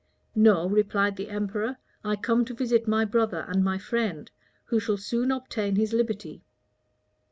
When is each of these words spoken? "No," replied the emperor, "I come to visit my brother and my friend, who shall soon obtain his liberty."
"No," 0.33 0.67
replied 0.67 1.15
the 1.15 1.29
emperor, 1.29 1.77
"I 2.03 2.15
come 2.15 2.43
to 2.45 2.55
visit 2.55 2.87
my 2.87 3.05
brother 3.05 3.45
and 3.47 3.63
my 3.63 3.77
friend, 3.77 4.31
who 4.65 4.79
shall 4.79 4.97
soon 4.97 5.29
obtain 5.29 5.75
his 5.75 5.93
liberty." 5.93 6.41